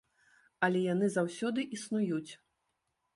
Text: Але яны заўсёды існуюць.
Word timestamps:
Але 0.67 0.79
яны 0.93 1.09
заўсёды 1.17 1.65
існуюць. 1.77 2.31